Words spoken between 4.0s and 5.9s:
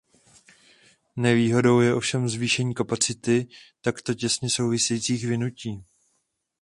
těsně souvisejících vinutí.